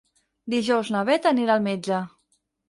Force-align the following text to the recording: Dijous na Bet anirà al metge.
Dijous 0.53 0.89
na 0.95 1.03
Bet 1.09 1.27
anirà 1.33 1.59
al 1.59 1.63
metge. 1.69 2.01